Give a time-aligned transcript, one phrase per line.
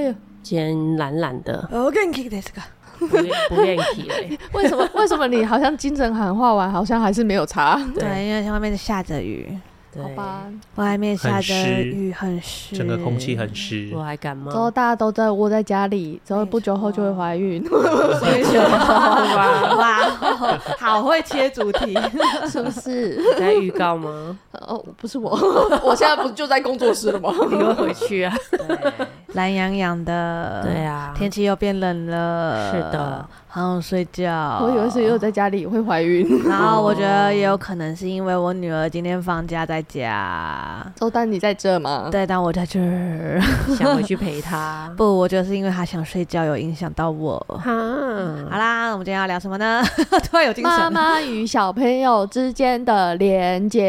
[0.00, 0.14] 哟，哦嗨哟。
[0.42, 2.62] 今天懒懒的，我跟你这个
[2.98, 4.38] 不不练体嘞？
[4.52, 4.86] 为什么？
[4.94, 7.80] 为什么你好像精神喊话完，好像还是没有差？
[7.94, 9.48] 对，因为外面在下着雨。
[10.02, 10.44] 好吧，
[10.76, 14.50] 外面下着雨，很湿，整个空气很湿，我还感冒。
[14.50, 17.64] 之后大家都在窝在家里，之后不久后就会怀孕。
[19.76, 20.00] 哇，
[20.78, 21.96] 好会切主题，
[22.48, 23.16] 是不是？
[23.16, 24.38] 你在预告吗？
[24.52, 25.30] 哦，不是我，
[25.84, 27.32] 我现在不是就在工作室了吗？
[27.50, 28.34] 你会回去啊？
[29.34, 33.28] 懒洋洋的，对啊，天气又变冷了，是的。
[33.54, 40.84] 好想睡觉，我以为是又在家里会怀孕， 然后我觉得也有可能是因为我女儿今天放假在家。
[40.96, 42.08] 周丹，你在这吗？
[42.10, 43.40] 对，但我在这儿，
[43.78, 44.92] 想回去陪她。
[44.98, 47.38] 不，我觉得是因为她想睡觉，有影响到我。
[47.48, 47.70] 哈，
[48.50, 49.80] 好啦，我们今天要聊什么呢？
[50.28, 50.76] 突然有精神。
[50.76, 53.80] 妈妈与小朋友之间的连接，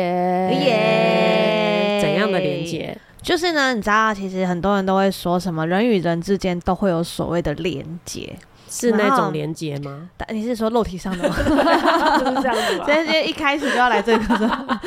[0.64, 2.96] 耶，怎样的连接？
[3.24, 8.36] 就是呢，你知道，其实很多人都会说什么，人与人之间都会有所谓的连结。
[8.70, 10.10] 是那种连接吗？
[10.30, 11.36] 你是说肉体上的吗？
[12.20, 12.86] 就是这样子吧。
[12.86, 14.80] 今天一开始就要来这个，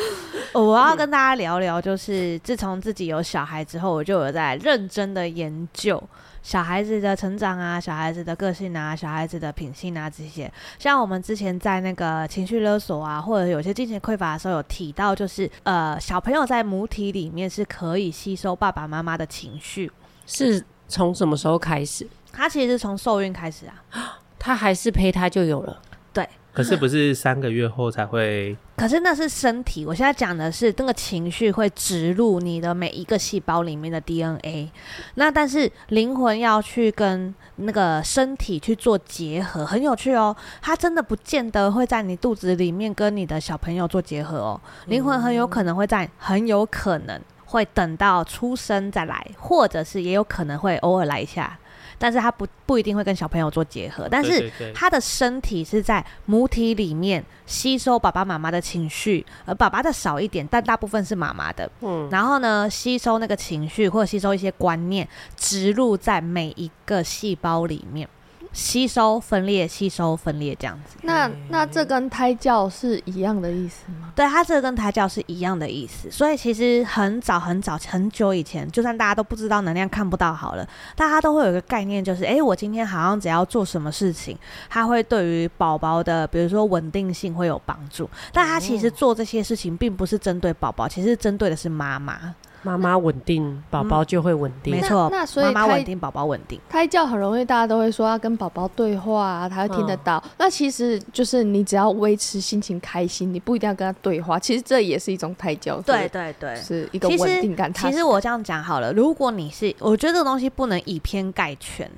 [0.61, 6.03] 我要跟大家聊聊，就是自从自己有小孩之后，我就有在认真的研究
[6.43, 10.51] 小孩子的成长啊，小孩子的个性啊，小孩子的品性啊这些。
[10.79, 19.91] 像我们之前在那个情绪勒索啊，或者有些金钱匮乏的时候，有提到，就是呃，小朋友在母体里面是可以吸收爸爸妈妈的情绪，
[20.27, 22.07] 是从什么时候开始？
[22.39, 23.83] 他其实是从受孕开始啊，
[24.39, 25.83] 他还是胚胎就有了，
[26.13, 26.29] 对。
[26.53, 28.57] 可是不是三个月后才会？
[28.77, 34.71] 可是那是身体，我现在讲的是那个情绪会植入你的每一个细胞里面的 DNA。
[35.15, 40.35] 那但是灵魂要去跟那个身体去做结合，很有趣哦。
[40.63, 44.61] 它真的不见得会在你肚子里面跟你的小朋友做结合哦。
[44.87, 51.59] 灵魂很有可能会在，很有可能会等到出生再来，或者是也有可能会偶尔来一下。
[51.99, 61.71] 但是他不不一定会跟小朋友做结合，但是他的身体是在母体里面吸收爸爸妈妈的情绪，而爸爸的少一点，但大部分是妈妈的。
[61.81, 68.09] 嗯，然后呢，吸收那个情绪或者吸收一些观念，植入在每一个细胞里面。
[68.53, 70.97] 吸收分裂，吸收分裂，这样子。
[71.03, 74.13] 那那这跟胎教是一样的意思吗？
[74.17, 76.11] 对，它这个跟胎教是一样的意思。
[76.11, 84.37] 所以其实很早很早很久以前，就算大家都不知道能量看不到好了，大家都会有一个概念，就是哎、欸，我今天好像只要做什么事情，
[84.69, 88.09] 它会对于宝宝的，比如说稳定性会有帮助。
[88.33, 92.35] 但它其实做这些事情，并不是针对宝宝，其实针对的是妈妈。
[92.69, 94.75] 妈妈稳定，宝宝就会稳定。
[94.75, 96.61] 没错，那所以妈妈稳定，宝宝稳定。
[96.69, 100.19] 胎教很容易，大家都会说要跟宝宝对话啊，他会听得到。
[100.19, 104.39] 哦、那其实就是你只要维持心情开心，你不一定要跟他对话。
[104.39, 105.81] 其实这也是一种胎教。
[105.81, 107.73] 对对对，是一个稳定感。
[107.73, 111.91] 其实我这样讲好了，如果你是，我觉得这个东西不能以偏概全。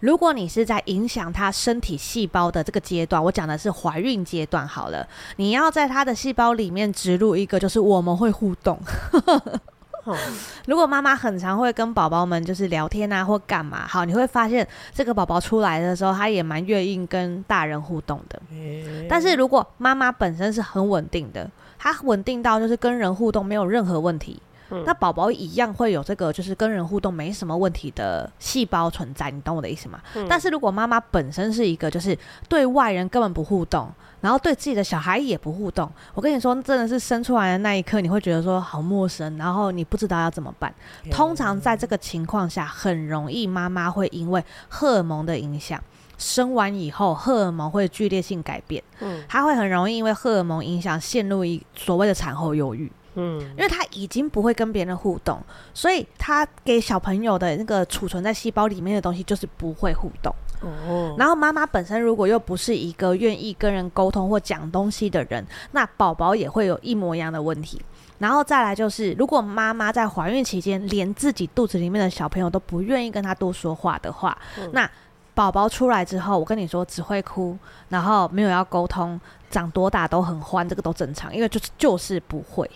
[0.00, 8.78] 如果你是在影响他身体细胞的这个阶段，我讲的是怀孕阶段好了，你要在他的细胞里面植入一个，就是我们会互动。
[10.66, 18.40] 如果妈妈很常会跟宝宝们就是聊天啊，或干嘛，好，你会发现这个宝宝出来的时候，他也蛮愿意跟大人互动的。
[19.08, 24.40] 但是如果妈妈本身是很稳定的，她稳定到就是跟人互动没有任何问题，
[24.84, 30.00] 那宝宝一样会有这个就是跟人互动没什么问题的细胞存在，你懂我的意思吗？
[30.28, 32.16] 但是如果妈妈本身是一个就是
[32.48, 33.90] 对外人根本不互动。
[34.20, 40.74] 然后对自己的小孩也不互动，我跟你说，真的是生出来的那一刻，你会觉得说好陌生，然后你不知道要怎么办。
[41.10, 45.82] 通常在这个情况下，很容易妈妈会因为荷尔蒙的影响，
[46.16, 52.90] 生完以后荷尔蒙会剧烈性改变，嗯，他会很容易因为荷尔蒙影响陷入一所谓的产后忧郁。
[53.20, 55.42] 嗯，因为他已经不会跟别人互动，
[55.74, 60.32] 所以他给小朋友的那个储存在细胞里面的东西就是不会互动。
[60.60, 67.80] 哦，然后妈妈本身如果又不是一个愿意跟人沟通或讲东西的人，那宝宝也会有一模一样的问题。
[68.18, 74.90] 然后再来就是，如果妈妈在怀孕期间连自己肚子里面的小朋友都不愿意跟他多说话的话，嗯、那
[75.34, 77.56] 宝宝出来之后，我跟你说只会哭，
[77.88, 82.68] 然后没有要沟通，长多大都很欢，这个都正常，因为就是就是不会。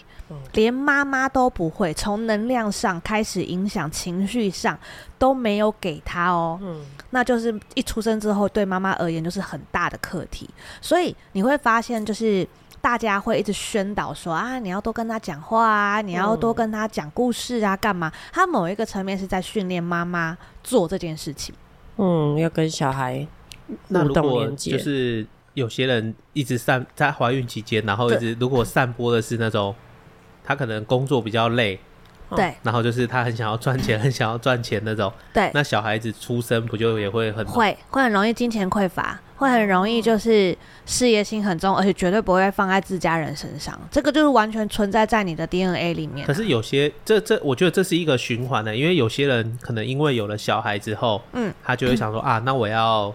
[0.54, 4.78] 连妈妈都不会，从能量上开始影响情绪上
[5.18, 10.48] 都没有给他哦，嗯，那就是一出生之后对妈妈而言就是很大的课题，
[10.80, 12.46] 所以你会发现就是
[12.80, 18.12] 大家会一直宣导说啊，你要多跟他讲话啊，你要多跟他讲故事啊，干嘛？
[18.32, 21.54] 他某一个层面是在训练妈妈做这件事情，
[21.96, 23.26] 嗯，要跟小孩
[23.88, 29.74] 互动连接，就是有些人一直散在怀孕期间，然后一直如果散播的是那种。
[30.44, 31.78] 他可能工作比较累，
[32.36, 35.50] 对，然后就是他很想要赚钱， 很想要赚钱那种，对。
[35.54, 40.56] 那小孩子出生不就也会很会会很容易金钱匮乏，会很容易就是
[40.86, 46.26] 事业心很重，而且绝对不会放在自家人身上，这个就是完全存在在你的 DNA 里面啊。
[46.26, 53.14] 可是有些这这，我觉得这是一个循环的，因为有些人可能因为有了小孩之后，嗯，他就会想说啊，那我要。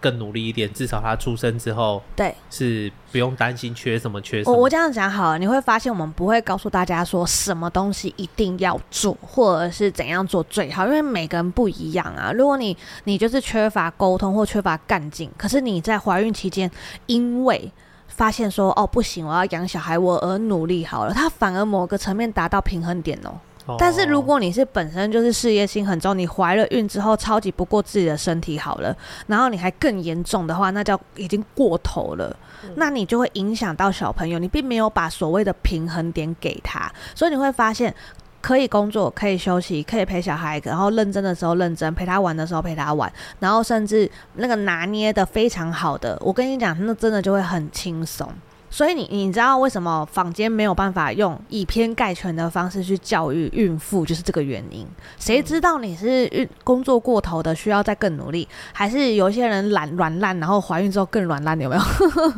[0.00, 4.56] 更努力一点，至少他出生之后，对，是不用担心缺什么缺什么。
[4.56, 12.30] 我我这样讲好了，你会发现我们不会告诉大家说什么东西一定要做，或者是怎样做最好，因为每个人不一样啊。
[12.32, 16.70] 如果你你就是缺乏沟通或缺乏干劲，可是你在怀孕期间，
[17.06, 17.70] 因为
[18.06, 23.34] 发现说哦不行，我要养小孩，我而努力好了，他反而某个层面达到平衡点哦。
[23.78, 32.34] 但是如果你是本身就是事业心很重，你怀了孕之后超级不顾自己的身体好了，然后你还更严重的话，那叫已经过头了，
[32.64, 37.94] 嗯、那你就会影响到小朋友，你并没有把所谓的平衡点给他，所以你会发现
[38.40, 48.32] 可以工作，可以休息，可以陪小孩，然后认真的时候认真，陪他玩的时候陪他玩，然后甚至那个拿捏的非常好的，我跟你讲，那真的就会很轻松。
[48.70, 54.86] 所以你你知道为什么坊间没有办法用以偏概全的方式去教育孕妇，就是这个原因。
[55.18, 61.58] 谁知道你是孕工作过头的，需要再更努力，还是有一些人懒软烂，然后怀孕之后更软烂？
[61.60, 61.82] 有没有？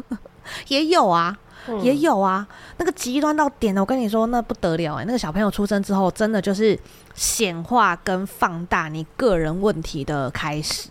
[0.68, 1.36] 也有啊，
[1.82, 2.46] 也有啊。
[2.78, 5.04] 那个极端到点的，我跟你说，那不得了哎、欸！
[5.04, 6.78] 那个小朋友出生之后，真的就是
[7.14, 10.88] 显化跟放大你个人问题的开始。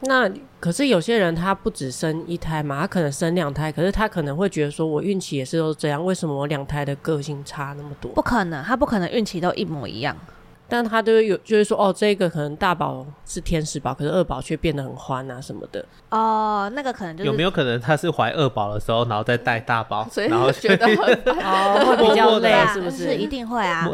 [0.00, 0.30] 那
[0.60, 8.12] 可是有些人他不只生一胎嘛，他可能生两胎，可是他可能会觉得说，我孕期也是都这样，为什么我两胎的个性差那么多？
[8.12, 10.16] 不可能，他不可能孕期都一模一样。
[10.70, 15.82] 但他都有就是说，哦，这个可能大宝是天使宝，可是二宝却变得很欢啊什么的。
[16.10, 20.96] 哦，那个可能就是有没有可能他是怀二宝的时候，然后再带大宝， 所以然后觉得很
[21.42, 22.96] 哦会比较累， 是不是？
[23.04, 23.88] 是一定会啊。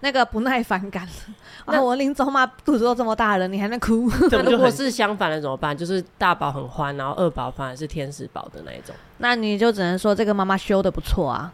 [0.00, 4.10] 那个不耐烦感，那、啊、我临走嘛，肚子都这么大了，你还在哭？
[4.30, 5.76] 那如果是相反的怎么办？
[5.76, 8.94] 就是大宝很欢，然后二宝反而是天使宝的那一种。
[9.18, 11.50] 那你就只能说这个妈妈修的不错啊，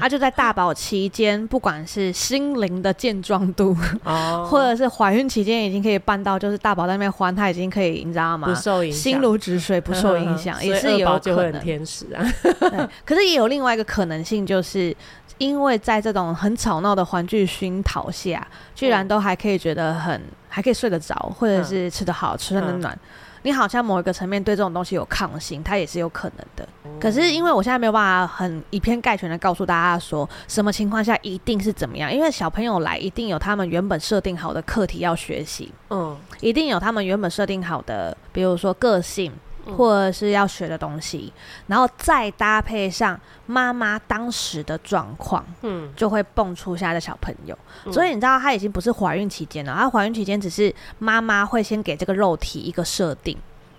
[0.00, 8.48] 她就在大宝期间，不管是心灵的健壮度，哦， 或者是怀孕期间，已经可以办到，就是大宝在那边欢，她已经可以，你知道吗？
[8.48, 11.60] 不受影响，心如止水，不受影响，也是有可能。
[11.60, 14.94] 天使啊，对， 可是也有另外一个可能性，就是。
[15.38, 18.46] 因为在这种很吵闹的环境熏陶下，
[18.76, 22.98] 居然都还可以觉得很，还可以睡得着，或者是吃得好，吃得暖暖。
[23.42, 26.68] 你好像某一个层面对这种东西有抗性，它也是有可能的。
[27.00, 39.32] 可是因为我现在没有办法很以偏概全的告诉大家说什么情况下一定是怎么样，因为小朋友来一定有他们原本设定好的课题要学习，嗯，一定有他们原本设定好的，比如说个性。
[39.76, 41.32] 或者是要学的东西，
[41.66, 47.56] 然后再搭配上妈妈当时的状况，嗯，就会蹦出下的小朋友。
[47.84, 53.36] 嗯、所以你知道，她已经不是怀孕期间了，她怀孕期间只是妈妈会先给这个肉体一个设定，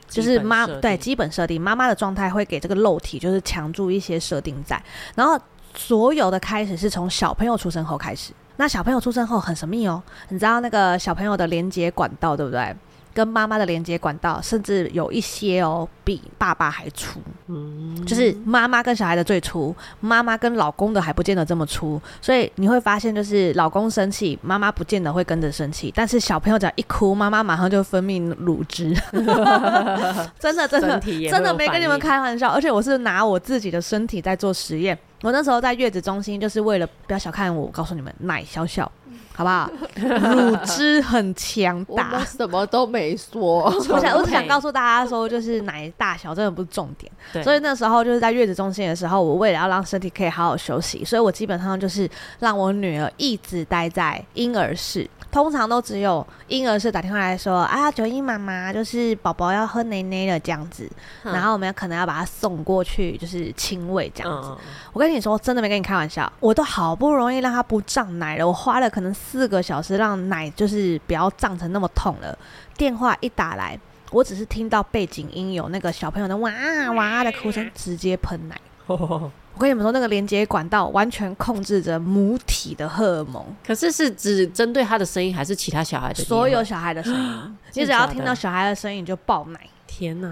[0.08, 4.82] 就是妈对基本设定，妈妈的状态会给这个肉体就是强注一些设定在，
[5.16, 5.40] 然后
[5.76, 8.32] 所有的开始是从小朋友出生后开始。
[8.58, 12.76] 那小朋友出生后很神秘哦，你知道那个小朋友的连接管道对不对？
[13.14, 17.20] 跟妈妈的连接管道，甚至有一些哦，比爸爸还粗。
[17.48, 22.02] 嗯，就是妈妈跟小孩的最粗，妈妈跟老公的还不见得这么粗。
[22.22, 28.94] 所以你会发现，就是老公生气，妈妈不见得会跟着生气，但是小朋友只要一哭，妈妈马上就分泌乳汁。
[30.40, 32.50] 真的，真的，真的没跟你们开玩笑。
[32.50, 34.98] 而且我是拿我自己的身体在做实验。
[35.22, 38.92] 我那时候在月子中心，就是为了不要小看我，我告诉你们，奶小小。
[39.36, 39.70] 好不好？
[39.96, 42.26] 乳汁很强大我。
[42.26, 43.64] 什么都没说。
[43.64, 47.12] 我想， 我想告诉大家说，就是奶大小真的不是重点。
[47.34, 52.10] 对，所以那时候就是在月子中心的时候，我为了要让身体可以好好休息，所以我基本上就是
[52.40, 55.10] 让我女儿一直待在婴儿室。
[55.34, 60.88] 通常都只有婴儿是打电话来说啊，九一妈妈就是宝宝要喝奶奶了这样子，
[61.24, 64.50] 嗯然后我们可能要把他送过去，就是亲喂这样子。
[64.52, 64.58] 嗯，
[64.94, 72.38] 我跟你说，真的没跟你开玩笑，我都好不容易让他不胀奶了，我花了可能四个小时让奶就是不要胀成那么痛了。
[72.78, 73.80] 电话一打来，
[74.12, 76.52] 我只是听到背景音有那个小朋友的哇
[76.96, 78.56] 哇的哭声，直接喷奶。
[79.56, 86.24] 我跟你们说，那个连接管道完全控制着母体的荷尔蒙，可是是只针对他的声音，还是其他小孩的？
[86.24, 89.60] 所有小孩的声音，你只要听到小孩的声音你就爆奶。
[89.86, 90.28] 天哪！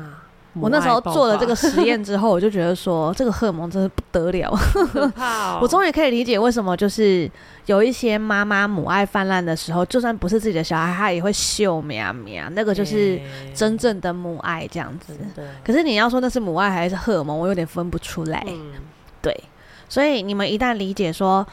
[0.60, 4.52] 我那时候做了这个实验之后，我就觉得说，这个荷尔蒙真的不得了。
[5.16, 7.30] 哦 我终于可以理解为什么就是
[7.68, 13.18] 有一些妈妈母爱泛滥的时候，就算不是自己的小孩，他也会秀喵喵，那个就是
[13.54, 15.16] 真正的母爱这样子。
[15.64, 18.46] 可是你要说那是母爱还是荷尔蒙，我有点分不出来。
[19.92, 21.46] 所以你们一旦理解说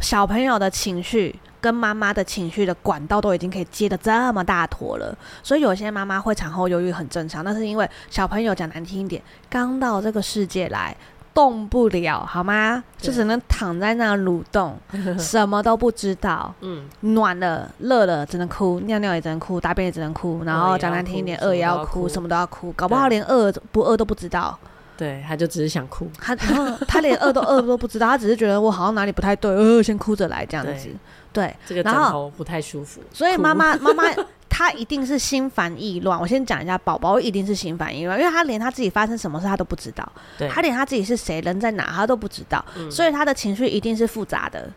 [0.00, 10.96] 小朋友的情绪跟妈妈的情绪的管道都已经可以接的这么大坨了，所以有些妈妈会产后忧郁很正常，那是因为小朋友讲难听一点，刚到这个世界来。
[11.34, 12.84] 动不了，好吗？
[12.96, 14.78] 就只能躺在那蠕动，
[15.18, 16.54] 什么都不知道。
[16.60, 24.56] 嗯，暖了、热了只能哭，尿尿也只能哭，大便也只能哭，然后讲难听一点，饿也要哭，什么都要哭，搞不好连饿不饿都不知道。
[24.96, 30.88] 对，他就只是想哭，他然后他连饿都饿都不知道，他只是觉得我好像哪里不太对，呃，先哭着来这样子。
[31.32, 34.04] 对，这个枕头不太舒服，所以妈 妈妈妈
[34.48, 36.20] 她一定是心烦意乱。
[36.20, 40.12] 我先讲一下，宝宝一定是心烦意乱，因为他连他自己发生什么事他都不知道，
[40.48, 44.70] 他连他自己是谁、人在哪他都不知道，嗯、所以他的情绪一定是复杂的。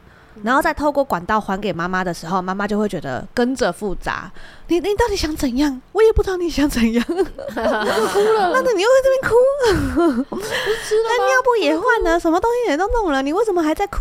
[0.44, 4.32] 然后再透过管道还给妈妈的时候，妈妈就会觉得跟着复杂。
[4.70, 5.82] 你你到底想怎样？
[5.94, 7.04] 我也不知道你想怎样。
[7.06, 9.36] 哭了，那你又在这边哭？
[10.30, 14.00] 那尿布也换了，什么东西也都弄了，你为什么还在哭？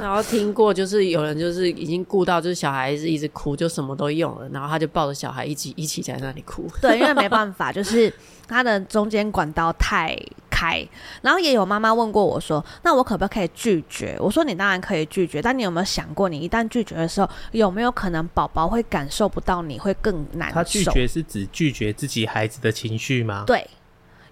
[0.00, 6.66] 然后听过就是有人就是已经顾到就是小孩子一直哭，就什么都用了，然后他就抱着小孩一起一起在那里哭。
[6.80, 8.12] 对，因为没办法，就是
[8.48, 10.18] 他的中间管道太
[10.54, 10.86] 开。
[11.22, 20.54] 然后也有妈妈问过我说：“那我可不可以拒绝？”我说：“你当然可以拒绝，但你有没有想过，你一旦拒绝的时候，有没有可能宝宝会感受不到你？”会更难受。
[20.54, 23.42] 他拒绝是指拒绝自己孩子的情绪吗？
[23.46, 23.68] 对，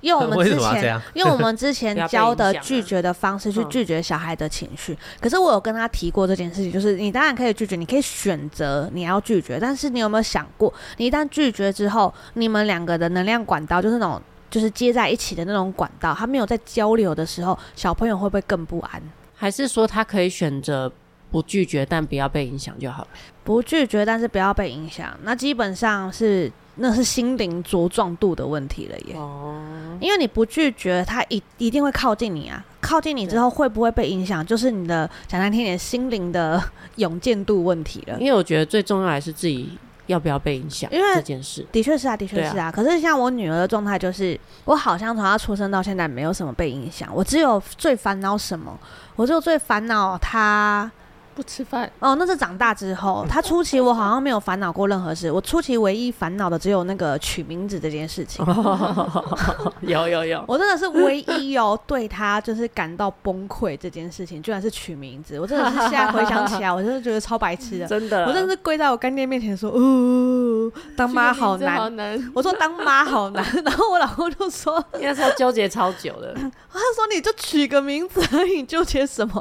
[0.02, 4.97] 用我们之前 用 我们之前教的拒绝的方式去 拒绝小孩的情绪。
[5.21, 14.21] 可是我有跟他提过这件事情，就是你当然可以拒绝，你可以选择你要拒绝，但是你有没有想过，你一旦拒绝之后，你们两个的能量管道就是那种
[14.53, 19.03] 就是接在一起的那种管道，他没有在交流的时候，小朋友会不会更不安？
[19.35, 20.93] 还是说他可以选择？
[21.33, 23.09] 不拒绝，但不要被影响就好了。
[23.43, 29.15] 不拒绝，但是不要被影响，那基本上是那是心灵茁壮度的问题了耶。
[29.17, 29.59] 哦，
[29.99, 32.63] 因为你不拒绝，他一一定会靠近你啊。
[32.83, 36.63] 靠近你之后会不会被影响，就是你的讲难听点，心灵的
[36.97, 38.19] 勇健度问题了。
[38.21, 39.71] 因为我觉得最重要还是自己
[40.12, 42.71] 要不要被影响，因为这件事的确是啊，的确是啊。
[42.71, 48.78] 可是像我女儿的状态，就是我好像从她出生到现在没有什么被影响，我只有最烦恼什么，
[49.16, 50.90] 我只有最烦恼她。
[51.35, 53.27] 不吃饭哦，那是长大之后。
[53.29, 58.45] 他初期我好像没有烦恼过任何事，我初期唯一烦恼的只有那个取名字这件事情。
[59.83, 65.39] 有有有，我真的是唯一哦，对他就是感到崩溃这件事情，居然是取名字。
[65.41, 68.25] 我真的是现在回想起来， 我真的觉得超白痴的，真的。
[68.27, 71.77] 我真的是跪在我干爹面前说：“哦，当妈好难。
[71.77, 73.45] 好难”我说：“当妈好难。
[73.65, 76.35] ”然后我老公就说：“应该是要纠结超久的。”
[76.73, 79.35] 他说：“你就取个名字而已，纠结什么？”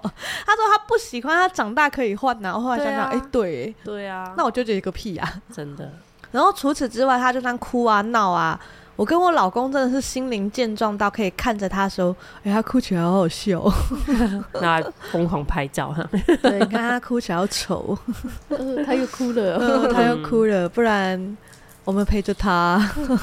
[0.46, 3.20] 他说：“他不喜欢他长大可以换。”然后后来想想，哎、啊。
[3.20, 5.90] 欸，对，对啊，那我纠结一个屁呀、啊，真的。
[6.32, 8.60] 然后除此之外，他就算哭啊闹啊，
[8.96, 13.62] 我跟我老公真的是心灵健壮到可以看着他说，哎、欸，他哭起来好好笑，
[14.62, 15.94] 那疯狂拍照，
[16.42, 17.98] 对，你看他哭起来好丑，
[18.86, 21.38] 他又哭了、嗯，他又哭了，不然
[21.84, 22.80] 我们陪着他，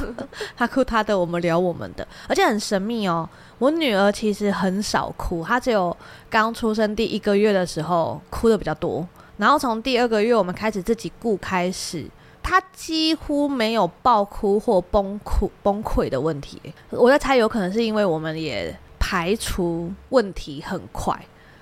[0.57, 3.29] 他哭他的，我们聊我们的，而且很神秘哦。
[3.59, 5.97] 我女儿其实很少哭，她只有
[6.31, 12.07] 刚出生第一个月的时候哭的比较多，然后从第二个月我们开始自己顾开始，
[12.43, 16.61] 她几乎没有爆哭或崩溃崩溃的问题。
[16.91, 21.17] 我在猜，有可能是因为我们也排除问题很快，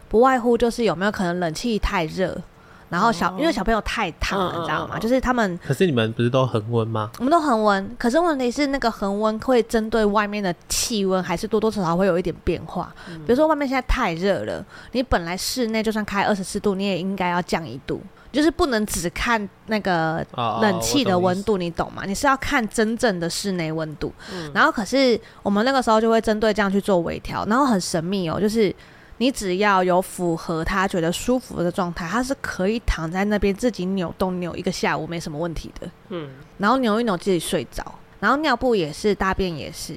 [0.08, 2.40] 不外乎就是有没有可能冷气太热。
[2.88, 4.98] 然后小，因为小朋友太烫了，你知道吗？
[4.98, 5.58] 就是他们。
[5.66, 7.10] 可是你们不是都恒温吗？
[7.18, 12.94] 我们都恒温，可是问题是那个恒温会针对外面的气温，还是多多少少会有一点变化。
[13.06, 18.00] 比如说外面现在太热了，你本来室内就算开二十四度，你也应该要降一度。
[18.32, 20.22] 就是不能只看那个
[20.60, 22.02] 冷气的温度，你懂吗？
[22.04, 24.12] 你是要看真正的室内温度。
[24.30, 28.74] 嗯、然后可是我们那个时候就会针对这样去做微调，然后很神秘哦，就是
[29.18, 35.90] 你只要有符合他觉得舒服的状态，他是可以躺在那边自己扭动扭一个下午没什么问题的。
[36.10, 37.84] 嗯，然后扭一扭自己睡着，
[38.20, 39.94] 然后尿布也是，大便也是。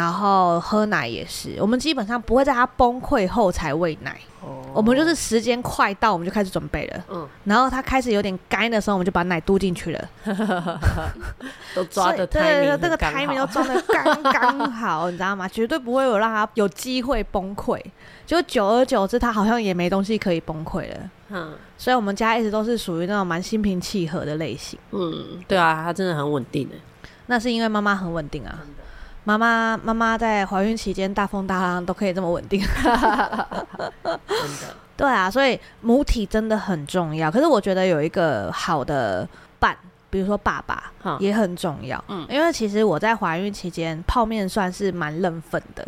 [0.00, 7.04] 然后喝奶也是，我们基本上不会在他崩溃后才喂奶，哦、我们就是时间快到，我们就开始准备了。
[7.10, 10.08] 嗯，然后他开始有点干的时候，我们就把奶嘟进去了。
[11.76, 15.46] 都抓的太对，这个 timing 都抓的刚刚好，你知道吗？
[15.46, 17.78] 绝对不会有让他有机会崩溃。
[18.26, 21.10] 就久而久之，他好像也没东西可以崩溃了。
[21.28, 24.78] 嗯，所以我们家一直都是属于那种蛮心平气和的类型。
[24.92, 26.74] 嗯，对啊，他真的很稳定的。
[27.26, 28.58] 那是因为妈妈很稳定啊。
[29.24, 33.46] 妈妈妈妈在怀孕期间大风大浪都可以这么稳定，真的。
[34.96, 37.30] 对啊，所以母体真的很重要。
[37.30, 39.26] 可是我觉得有一个好的
[39.58, 39.76] 伴，
[40.10, 42.02] 比如说爸爸，也很重要。
[42.08, 45.86] 嗯，因为其实我在怀孕期间泡面算是蛮认份的。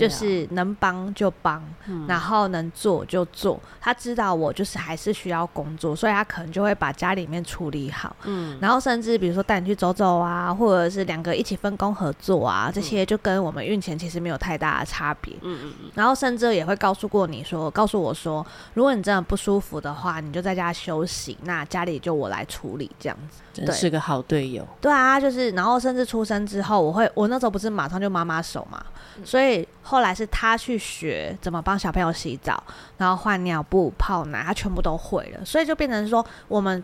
[0.00, 3.60] 就是能帮就帮，嗯、然后能做就做。
[3.80, 8.14] 他知道我就是还是需要工作，所以他可能就会把家里面处理好。
[8.24, 15.34] 嗯，然后甚至比如说带你去走走啊，或者是两个一起分工合作啊，这些就跟我们孕前其实没有太大的差别。
[15.42, 15.90] 嗯嗯嗯。
[15.94, 23.40] 然后甚至也会告诉过你说，告诉我说，如果你真的不舒服的话，你就在家休息，那家里就我来处理这样子。
[23.52, 24.66] 真是个好队友。
[24.80, 28.82] 对啊，就是然后甚至出生之后，我会我那时候不是马上就妈妈手嘛，
[29.16, 32.62] 嗯、所以后来是他去学怎么帮小朋友洗澡，
[32.96, 36.80] 然后换尿布、泡奶，他全部都会了，所以就变成说我们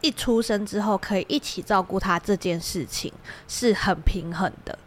[0.00, 3.12] 一出生之后可以一起照顾他这件事情
[3.46, 4.78] 是很平衡的，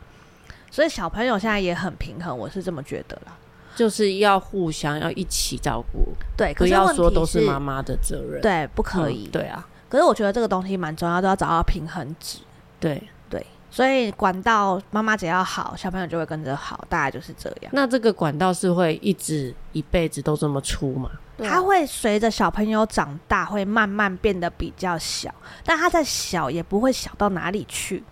[0.71, 3.37] 所以小朋友现在也很平衡，我是这么觉得啦，
[3.75, 9.67] 就是要互相要一起照顾，对，不要说都是妈妈的责任，对，不可以，嗯、对啊。
[9.87, 12.39] 可是我觉得这个东西蛮重要，都要找到平衡值。
[12.79, 13.09] 对对，
[13.71, 17.71] 所以管道妈妈只要好，小朋友就会跟着好，大概就是这样。
[17.71, 21.09] 那这个管道是会一直一辈子都这么粗吗？
[21.39, 25.33] 它会随着小朋友长大，会慢慢变得比较小，
[25.65, 28.03] 但它再小也不会小到哪里去。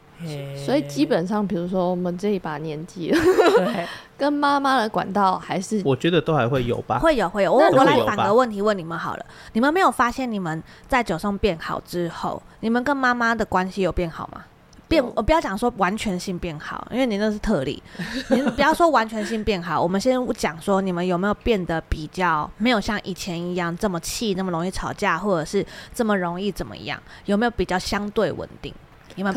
[0.65, 3.19] 所以基本上，比如说我们这一把年纪了，
[4.17, 7.53] 跟妈妈的管道还是，我觉得都还会有吧，会有会有。
[7.53, 14.43] 我我来反个问题问你们好了，你们没有发现你们在九送变好之后，你们跟妈妈的关系有变好吗？
[14.89, 17.81] 变，我不要讲说完全性变好，因为你那是特例。
[18.29, 27.01] 你不要说完全性变好，我们先讲说你们有没有变得比较没有像以前一样这么气，那么容易吵架，或者是这么容易怎么样？
[27.25, 28.73] 有没有比较相对稳定？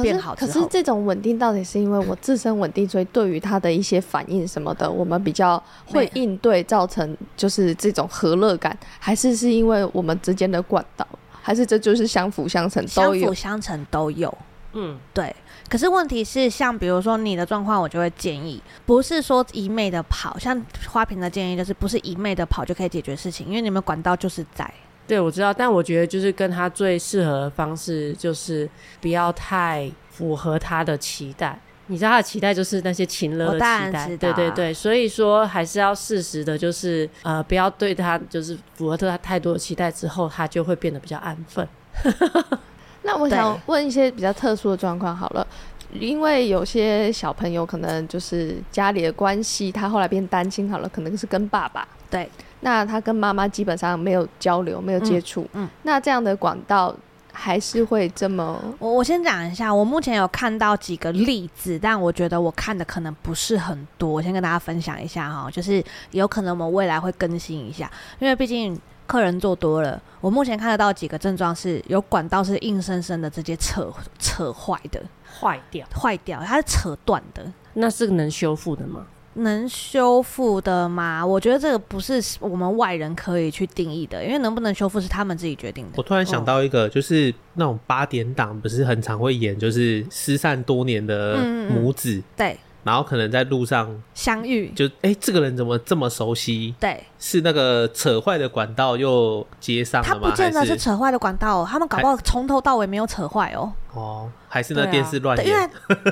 [0.01, 11.05] 变好可是，可是这种稳定到底是因为我自身稳定，所以对于他的一些反应什么的，我们比较会应对，造成就是这种和乐感，还是是因为我们之间的管道，
[11.41, 13.21] 还是这就是相辅相成都有？
[13.21, 14.33] 相辅相成都有。
[14.73, 15.35] 嗯，对。
[15.69, 24.69] 可是问题是，像比如说你的状况，我就会建议，不是说一昧的跑，像花瓶的建议就是不是一昧的跑就可以解决事情，因为你们管道就是在。
[25.07, 28.69] 对，我知道，但我觉得就是跟他最适合的方式，就是
[29.01, 31.59] 不要太符合他的期待。
[31.89, 41.69] 你知道他的期待就是那些情勒的期待，对对对，所以说还是要适时的，就是呃，不要对他就是符合他太多的期待之后，他就会变得比较安分。
[43.03, 45.47] 那我想问一些比较特殊的状况好了，
[45.93, 52.29] 因为有些小朋友可能就是家里的关系，他后来变单亲好了，可能是跟爸爸对。
[52.65, 56.95] 那他跟妈妈基本上没有交流，没有接触，嗯，嗯，那这样的管道
[57.33, 58.57] 还是会这么？
[58.79, 68.79] 我我先讲一下，我目前有看到几个例子，但我觉得我看的可能不是很多，我先跟大家分享一下哈，就是有可能我们未来会更新一下，因为毕竟
[69.13, 74.99] 客人做多了，我目前看得到几个症状是有管道是硬生生的直接扯扯坏的，
[75.39, 79.07] 坏掉，坏掉，它是扯断的，那是能修复的吗？
[79.35, 81.25] 能修复的吗？
[81.27, 85.93] 我觉得这个不是我们外人可以去定义的，因为能不能修复是他们自己决定的。
[85.97, 91.37] 我突然想到一个，就是那种八点档不是很常会演，就是失散多年的
[91.69, 96.75] 母子，嗯嗯对，然后可能在路上相遇，就哎、欸，这个人怎么这么熟悉？
[96.81, 100.19] 对，是那个扯坏的管道又接上了吗？
[100.23, 103.73] 他不见得是扯坏的管道，他们搞不好从头到尾没有扯坏哦。
[103.95, 105.47] 哦，还是那电视乱演？
[105.47, 105.69] 因为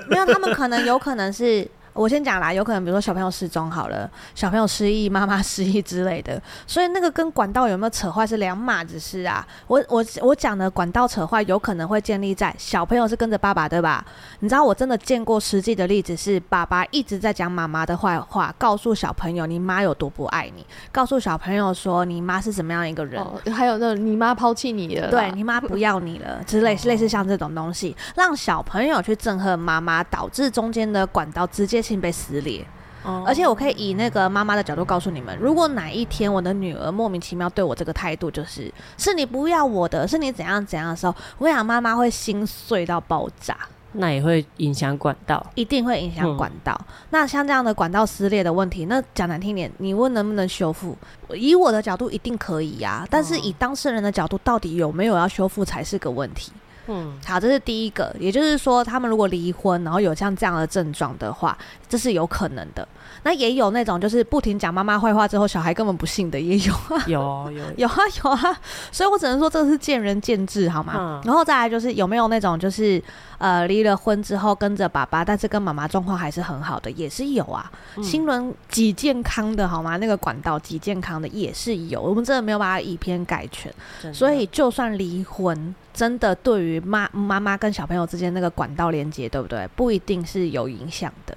[0.09, 1.67] 没有，他们可能有可能是。
[1.93, 9.47] 我先讲啦，有可能比如说小朋友失踪好了，小朋友失忆，妈妈 失忆之类的，所以那个跟管道有没有扯坏是两码子事啊。
[9.67, 14.05] 我我我讲的管道扯坏，有可能会建立在小朋友是跟着爸爸，对吧？
[14.41, 32.65] 你知道我真的见过实际的例子是，爸爸一直在讲妈妈的坏话，告诉小朋友你妈有多不爱你，告诉小朋友说你妈是怎么样一个人，哦、还有那你妈抛弃你了，对你妈不要你了之类，类似像这种东西，让小朋友去憎恨妈妈，导致中间的管道直接性被撕裂。
[33.03, 43.57] 哦，而且我可以以那个妈妈的角度告诉你们，如果哪一天我的女儿莫名其妙对我这个态度，就是是你不要我的，是你怎样怎样的时候，我想妈妈会心碎到爆炸。
[43.93, 46.79] 那也会影响管道，一定会影响管道。
[46.79, 50.97] 嗯、那像这样的管道撕裂的问题，那讲难听点，你问能不能修复？
[51.35, 53.09] 以我的角度，一定可以呀、啊。
[53.11, 56.53] 但是以当事人的角度，到底有没有要修复才是个问题。
[56.87, 58.15] 嗯，好，这是第一个。
[58.19, 61.57] 也就是说，他们如果离婚，然后有像这样的症状的话，
[61.91, 62.89] 这是有可能的。
[63.23, 67.05] 那也有那种就是不停讲妈妈坏话之后，小孩根本不信的，也有啊。
[67.07, 68.59] 有有 有啊有啊。
[68.91, 70.95] 所以我只能说，这是见仁见智，好吗？
[70.97, 73.03] 嗯、然后再来就是有没有那种就是。
[73.41, 77.73] 呃，离了婚之后跟着爸爸，但是跟妈妈状况还是很好的，也是有啊。
[77.97, 79.97] 嗯、心轮几健康的好吗？
[79.97, 83.73] 那个管道几健康的也是有，我们真的没有把它以偏概全。
[84.13, 89.67] 所以就算离婚，真的对于妈妈妈跟小朋友之间那个管道连接，对不对？
[89.69, 91.35] 不一定是有影响的，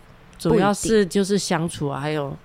[0.50, 2.36] 主要是就是相处啊，还有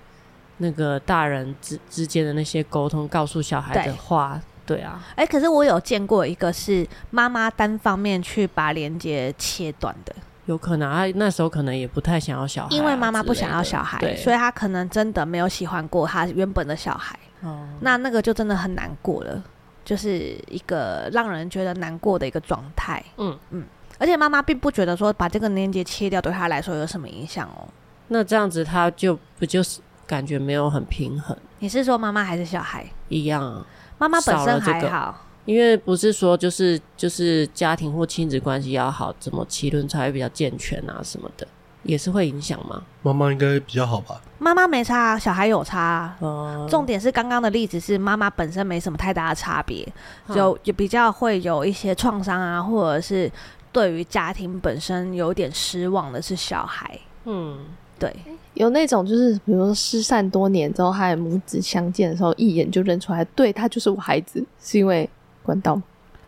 [0.57, 4.41] 那个大人之之间的那些沟通，告诉小孩的话。
[4.65, 10.13] 对啊，哎、欸，可是我有见过一个是妈妈单方面去把连接切断的，
[10.45, 19.43] 有可能啊那时候可能也不太想要小孩，因为妈妈不想要小孩，所以她可能真的没有喜欢过她原本的小孩，哦，那那个就真的很难过了，
[19.83, 23.35] 就是一个让人觉得难过的一个状态，嗯。
[23.49, 23.65] 嗯，
[23.97, 27.67] 而且妈妈并不觉得说把这个连接切掉对她来说有什么影响哦，
[28.09, 31.35] 那这样子他就不就是感觉没有很平衡？
[31.59, 33.65] 你是说妈妈还是小孩一样啊？
[33.97, 41.47] 妈妈本身还好，因为不是说就是就是家庭或亲子关系要好，怎么脐轮才会比较健全啊什么的，
[41.83, 42.81] 也是会影响吗？
[43.03, 44.21] 妈妈应该比较好吧？
[44.37, 46.15] 妈妈没差，小孩有差。
[46.21, 49.85] 嗯，重点是刚刚的例子是妈妈本身没什么太大的差别，
[50.33, 53.29] 就就比较会有一些创伤啊，或者是
[53.73, 56.97] 对于家庭本身有点失望的是小孩。
[57.25, 57.65] 嗯，
[57.99, 58.15] 对。
[58.55, 65.09] 有那种就是，比如说失散多年之后，还母子相见的时候，一眼就认出来，对，他就是我孩子，是因为
[65.43, 65.81] 管道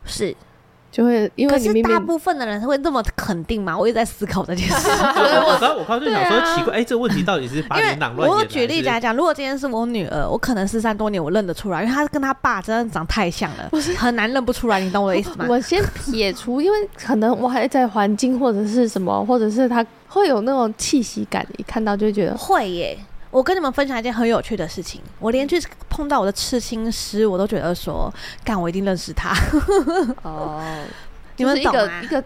[0.06, 0.36] 是。
[0.92, 3.78] 就会，因为你明明可是大部分的人会这么肯定吗？
[3.78, 4.90] 我也在思考这件事。
[4.92, 8.38] 我刚我刚就想说奇怪，哎、欸，这个问题到底是八点档乱演？
[8.38, 14.82] 我举例来讲，如果今天是我女儿，我可能失散多年，我认得出来，因为她跟她爸真的长太像了，是很难认不出来。
[14.82, 15.46] 你懂我的意思吗？
[15.48, 22.98] 我先撇除，因为可能我还在环境或者是什么，或者是他会有那种气息感，一看到就会觉得会耶。
[23.30, 25.58] 我跟你们分享一件很有趣的事情，我连去
[25.90, 29.34] 碰到我的刺青师，我都觉得说，干，我一定认识他。
[30.24, 30.62] 哦。
[31.38, 32.02] 你们懂吗？
[32.04, 32.22] 一个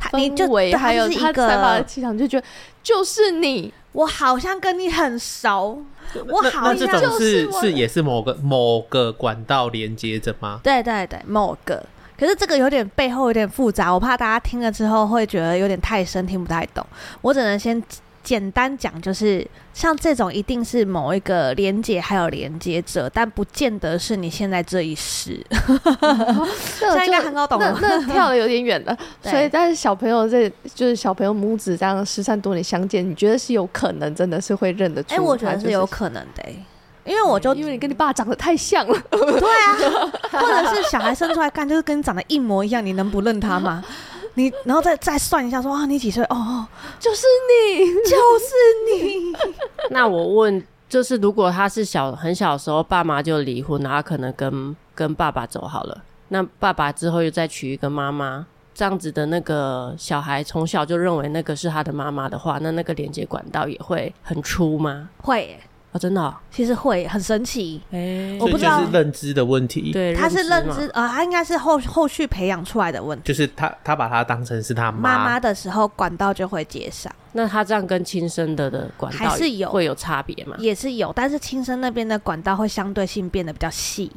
[0.00, 2.46] 氛围，还有他散发的气场，就觉得
[2.84, 5.84] 就是你，我好像跟你很熟，
[6.28, 10.60] 我好像就是是也是某个某个管道连接着吗？
[10.62, 11.84] 对对对，某个。
[12.18, 16.84] 可是这个有点背后有点复杂，我怕大家听了之后会觉得有点太深，听不太懂。
[17.20, 17.82] 我只能先。
[18.20, 25.42] 简单讲就是，像这种一定是某一个连接还有连接者，但不见得是你现在这一世。
[26.78, 28.94] 现在应该很好懂了，那跳的有点远了。
[29.22, 35.14] 所以，但是小朋友这就是小朋友母子这样失散多年相见，你觉得是有可能真的是会认得出？
[35.14, 36.64] 哎、欸，我觉得是有可能的、欸，
[37.08, 39.00] 因为我就因为你跟你爸长得太像了。
[39.10, 43.82] 对啊， 或者是小孩生出来看就是跟你长得一模一样，你能不认他吗？
[44.34, 46.22] 你然后再再算一下说，啊，你几岁？
[46.24, 46.64] 哦，
[47.00, 48.54] 就是你，就是
[48.86, 49.32] 你。
[49.90, 65.08] 那我问，就是如果他是小很小的时候，爸妈就离婚，然后可能跟跟爸爸走好了，那爸爸之后又再娶一个妈妈，这样子的那个小孩从小就认为那个是他的妈妈的话，那那个连接管道也会很粗吗？
[65.22, 65.60] 会耶。
[65.98, 67.82] 哦，真的、哦，其实会很神奇。
[67.90, 69.90] 哎、欸，我不知道是认知的问题。
[69.92, 73.24] 对，他是认知啊、呃，他应该是后后续培养出来的问题。
[73.24, 77.12] 就是他他把他当成是他妈妈的时候，管道就会接上。
[77.32, 80.56] 那他这样跟亲生的的管道还是有会有差别吗？
[80.58, 84.10] 也是有，但是亲生那边的管道会相对性变得比较细。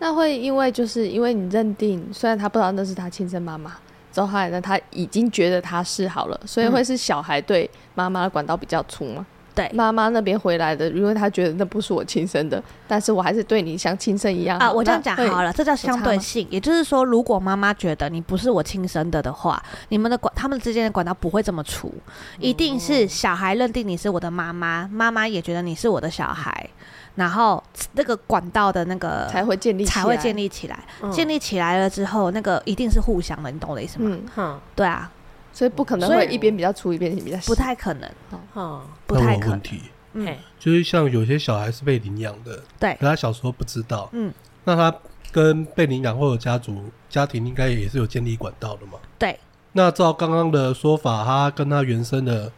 [0.00, 3.72] 那会因为就是因为你认定，虽然他不知道那是他亲生妈妈，
[4.12, 9.26] 之后来呢，他已经觉得他是好了，所以会是小孩对妈妈的管道比较粗吗？
[9.58, 14.70] 对妈妈那边回来的，因为她觉得那不是我亲生的，但是我还是对你像亲生一样啊。
[14.70, 21.92] 我这样讲好了，这叫相对性，也就是说，如果妈妈觉得你不是我亲生的的话，你们的管他们之间的管道不会这么粗，
[22.38, 26.70] 一定是小孩认定你是我的妈妈，妈妈也觉得你是我的小孩，
[27.16, 27.62] 然后
[27.94, 30.78] 那个管道的那个才会建立才会建立起来，
[31.10, 34.16] 建立起来了之后，那个一定是互相的，你懂我的意思吗？
[34.36, 35.10] 嗯，对啊。
[35.58, 38.08] 所以不可能会一边比较粗，一边比较细，不太可能。
[38.52, 39.50] 哦，不太可能。
[39.50, 44.94] 问题，嗯，就是像有些小孩是被领养的，对，可他小时候不知道，嗯，那他
[45.32, 49.00] 跟被领养或者家族家庭应该也是有建立管道的嘛？
[49.18, 49.36] 对。
[49.72, 52.52] 那照刚刚的说法，他跟他原生的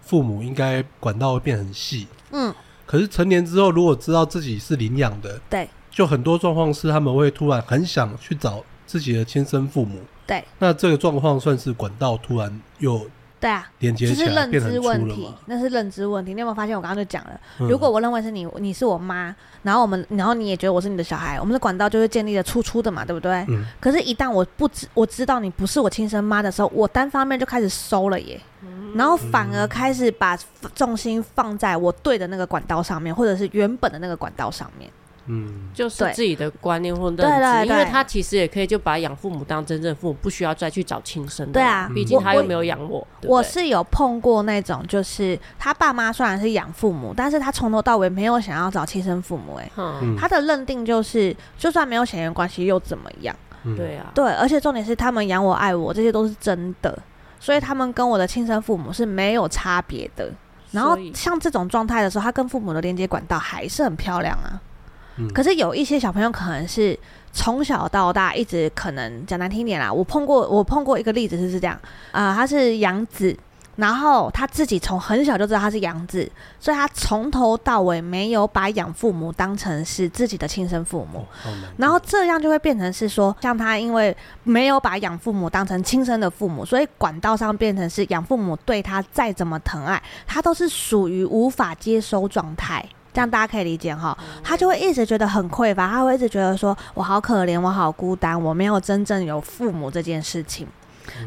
[0.00, 2.52] 父母应该管道会变很细，嗯。
[2.84, 9.98] 可是成年之后，如果知道自己是领养的，对，就很多状况是他们会突然很想去找自己的亲生父母。
[10.26, 13.00] 对，那这个状况算是管道突然又
[13.40, 16.34] 对啊，连接起来变成认知问题，那是认知问题。
[16.34, 23.32] 你有没有发现我刚刚就讲了，嗯、如果我认为是你，你是我妈，然后我们，然后你也觉得我是你的小孩，我们的管道就是建立的粗粗的嘛，对不对？
[23.48, 23.64] 嗯。
[23.80, 30.38] 可是，一旦我不知我知道你不是我亲生妈的时候，我单方面就开始收了耶，嗯、然后反而开始把
[30.74, 34.90] 重心放在我对的那个管道上面，或者是原本的那个管道上面。
[35.26, 41.52] 嗯，就是自己的观念或认知，对对因为他其实也可以就把养父母当真正父母，不需要再去找亲生的。
[41.52, 42.98] 对啊，毕竟他又没有养我。
[42.98, 49.62] 我，我，我是有碰过那种，就是他爸妈虽然是养父母，但是他从头到尾没有想要找亲生父母，欸。
[49.62, 53.34] 哎，嗯，他的认定就是，就算没有血缘关系又怎么样？
[53.64, 56.98] 嗯，对啊，对，而且重点是他们养我爱我，这些都是真的，
[57.38, 60.32] 所以他们跟我的亲生父母是没有差别的。
[60.72, 64.58] 然后像这种状态的时候，他跟父母的连接管道还是很漂亮啊。
[65.34, 66.98] 可是有一些小朋友可能是
[67.32, 71.74] 从小到大一直可能讲难听点啦，我碰过我碰过一个例子是这样
[72.10, 73.36] 啊、呃，他是养子，
[73.76, 81.26] 然后他自己从很小就知道他是养子，所以他从头到尾没有把养父母当成是自己的亲生父母，
[81.78, 92.86] 然后这样就会变成是说，像他因为没有把养父母当成亲生的父母，所以管道上变成是养父母对他再怎么疼爱，他都是属于无法接收状态。
[93.12, 100.66] 这样大家可以理解哈，他就会一直觉得很匮乏，他会一直觉得说我好可怜，我好孤单，我没有真正有父母这件事情，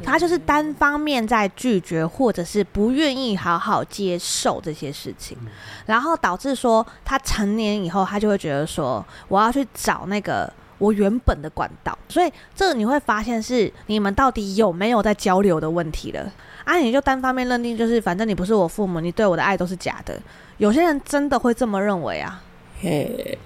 [0.04, 5.38] 他就是单方面在拒绝或者是不愿意好好接受这些事情，
[5.86, 16.32] 然后导致说他成年以后，他就会觉得说我要去找那个我原本的管道，所以这个你会发现是你们到底有没有在交流的问题了。
[16.64, 20.20] 啊，你就单方面认定就是反正你不是我父母，你对我的爱都是假的。
[20.58, 22.42] 有些人真的会这么认为啊，
[22.82, 23.38] 嘿，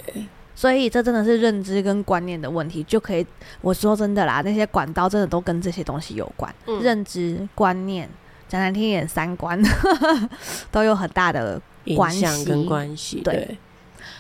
[0.56, 3.26] 所以这真的是认知跟观念的问题，就可以
[3.62, 8.10] 我说真的啦，那些管道真的都跟这些东西有关，嗯、认知观念，
[8.48, 9.62] 讲难听一点，三观
[10.72, 11.62] 都有很大的
[11.96, 12.12] 关
[12.96, 13.58] 系，对，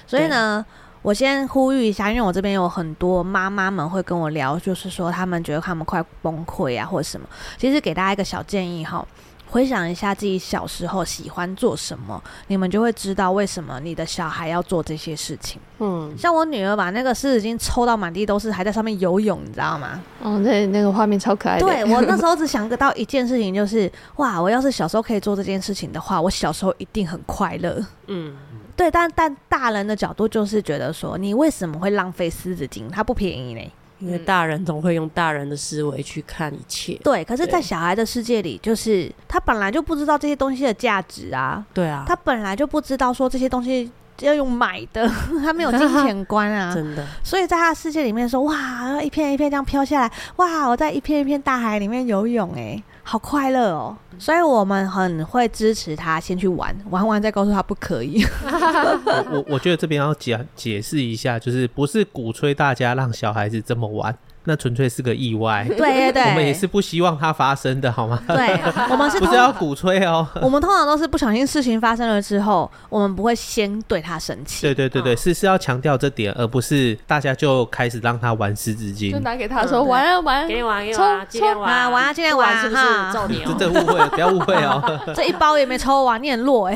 [0.05, 0.65] 所以呢。
[1.01, 7.27] 我先呼吁一下，因为我这边有很多妈妈们会跟我聊，就是说他们觉得他们快崩溃啊，或者什么。
[7.57, 9.05] 其实给大家一个小建议哈，
[9.49, 15.59] 回想一下自己小时候喜欢做什么，你们就会知道为什么你的小孩要做这些事情。
[15.79, 20.01] 嗯，像我女儿把那个湿纸巾抽到满地都是，还在上面游泳，你知道吗？
[20.21, 21.65] 哦，那那个画面超可爱的。
[21.65, 27.83] 对， 我那时候只想得到一件事情，就是哇，我要是小时候可以做这件事情的话，我小时候一定很快乐。
[28.07, 28.35] 嗯。
[28.79, 32.89] 对，但但大人的角度就是觉得说，你为什么会浪费湿纸巾？
[32.89, 33.61] 它不便宜呢。
[33.99, 36.97] 因为大人总会用大人的思维去看一切。
[37.03, 41.61] 对，可是，在小孩的世界里，就是他本来就不知道这些东西的价值啊。
[41.73, 45.05] 对啊，他本来就不知道说这些东西要用买的，
[45.43, 46.73] 他没有金 钱观啊。
[46.73, 47.05] 真的。
[47.21, 52.81] 所以在他的世界里面说，哇，一片一片这样飘下来，哇，我在一片一片大海里面游泳，哎。
[53.09, 53.97] 好快乐哦！
[54.19, 58.23] 所以我们很会支持他先去玩，玩完再告诉他不可以。
[59.33, 64.15] 我我觉得这边要解解释一下，就是不是鼓吹大家让小孩子这么玩。
[64.49, 68.19] 那纯粹是个意外， 对对对，我们也是不希望它发生的，好吗？
[68.27, 68.59] 对，
[68.89, 70.27] 我们是 不是要鼓吹哦？
[70.41, 74.63] 我们通常都是不小心事情发生了之后，我们不会先对他生气。
[74.63, 82.81] 对对对对，是是要强调这点，而不是大家就开始让他玩湿纸巾，就拿给他说玩啊玩，给你玩，给你玩，尽量玩啊，玩啊，尽量玩，是不是？
[83.13, 83.55] 揍你哦！
[83.59, 84.99] 这误会，不要误会哦。
[85.15, 86.75] 这一包也没抽完，你很弱哎。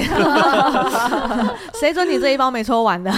[1.80, 3.12] 谁准你这一包没抽完的？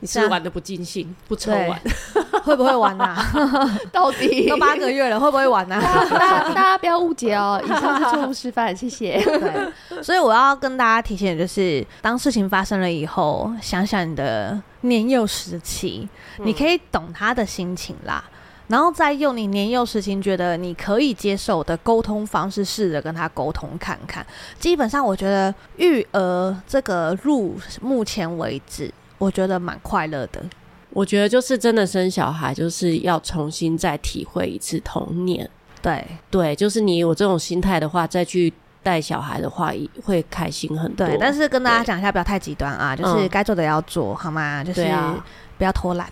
[0.00, 1.78] 你是玩的不尽兴，不抽完，
[2.44, 3.80] 会不会玩呐？
[3.92, 5.80] 到底都八个月了，会不会玩呢？
[6.10, 9.20] 大家大家不要误解哦， 以上是错误示范，谢谢。
[9.22, 18.24] 对，所以我要跟大家提醒，就是当事情发生了以后，想想你的年幼时期，你可以懂他的心情啦。
[18.68, 24.24] 然后再用你年幼时期觉得你可以接受的沟通方式，试着跟他沟通看看。
[24.60, 30.40] 基本上，我觉得育儿这个路目前为止，我觉得蛮快乐的。
[30.92, 35.48] 我觉得就是真的生小孩，就是要重新再体会一次童年。
[35.82, 38.52] 对对，就是你有这种心态的话，再去。
[38.82, 41.06] 带小孩的话，会开心很多。
[41.06, 44.64] 对，但是跟大家讲一下，不要太极端啊，就是该做的要做好吗？
[44.64, 44.88] 就是
[45.60, 46.08] 不要偷懒。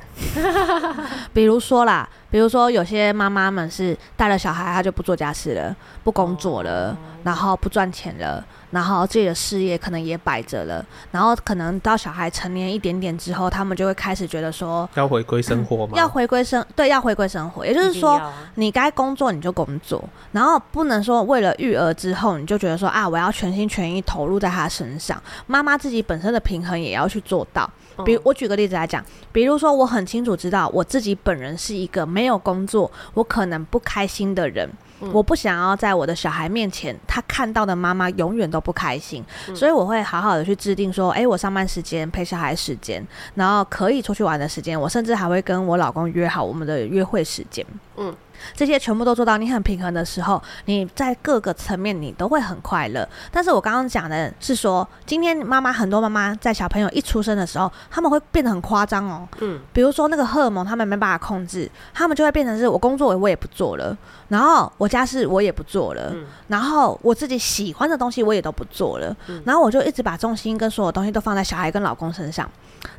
[1.32, 8.44] 比如说啦，比如说有些妈妈们是带了小孩，她就不做家事了，不工作了，然后不赚钱了。
[8.70, 15.94] 然后自己的事业可能也摆着了，然后可能到小孩成年一点点之后，他们就会开始觉得说要回归生活吗？
[15.96, 17.64] 要回归生，对，要回归生活。
[17.64, 18.20] 也就是说，
[18.56, 25.18] 你该工作你就工作，然后不能说为了育儿之后你就觉得说啊，我要全心全意投入在他身上。
[25.46, 27.70] 妈妈自己本身的平衡也要去做到。
[28.04, 34.70] 比如我举个例子来讲，比如说我很清楚知道我自己本人是一个没有工作，我可能不开心的人。
[35.12, 47.64] 我不想要在我的小孩面前，他看到的妈妈永远都不开心，所以我会好好的去制定说，哎，我上班时间陪小孩时间，然后可以出去玩的时间，我甚至还会跟我老公约好我们的约会时间。
[47.96, 48.14] 嗯。
[48.54, 53.06] 这些全部都做到，你很平衡的时候，你在各个层面你都会很快乐。
[53.32, 59.28] 但是我刚刚讲的是说，今天妈妈很多妈妈在小朋友一出生的时候，他们会变得很夸张哦。
[59.40, 66.14] 嗯，比如说那个荷尔蒙，他们没办法控制，他们就会变成是我工作我也不做了，然后我家事我也不做了，
[66.48, 72.50] 然后我自己喜欢的东西我也都不做了，然后我就一直把重心跟所有东西都放在小孩跟老公身上，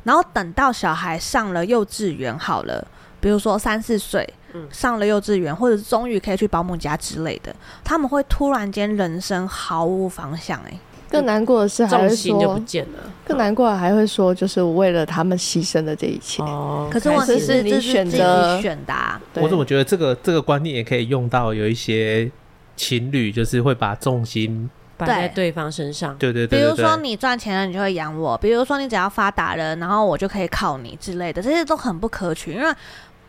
[0.04, 2.86] 然后等到小孩上了幼稚园好了，
[3.20, 4.26] 比如说三四岁。
[4.72, 10.70] 上了幼稚园，或者是终于可以去保姆家之类的，他们会突然间人生毫无方向，欸。
[10.70, 12.98] 哎，更难过的是还会说，就不见了。
[13.26, 16.42] 更难过的还会说，就是为了他们牺牲的这一切。
[16.42, 19.20] 哦，可是问题是你选择选的，啊。
[19.34, 22.30] 我怎么觉得这个这个观念也可以用到有一些
[22.76, 26.16] 情侣，就是会把重心摆在对方身上。
[26.16, 32.74] 对对对，比如说你赚钱了，你就会养我；比如说你只要发达了，然后我就可以靠你之类的，这些都很不可取，因为。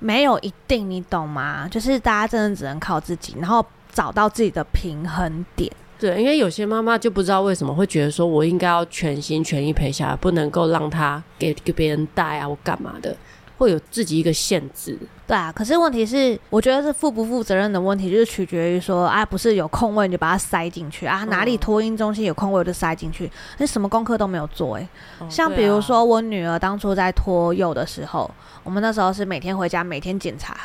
[0.03, 1.67] 没有一定，你懂吗？
[1.69, 3.63] 就是大家真的只能靠自己，然后
[3.93, 5.71] 找到自己的平衡点。
[6.01, 13.15] 对，因为有些妈妈就不知道为什么会觉得说，我应该要全心全意陪小孩，不能够让他给给别人带啊，我干嘛的，
[13.59, 14.97] 会有自己一个限制。
[15.27, 24.81] 对啊，可是问题是，我觉得是负不负责任的问题，就是取决于说，啊，不是有空位你就把它塞进去啊，哪里托婴中心有空位我就塞进去，那什么功课都没有做哎、
[25.19, 25.29] 欸。
[25.29, 28.29] 像比如说我女儿当初在托幼的时候。
[28.63, 30.55] 我们那时候是每天回家，每天检查